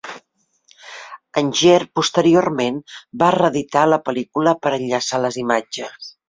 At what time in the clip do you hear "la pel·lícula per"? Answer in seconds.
3.93-4.73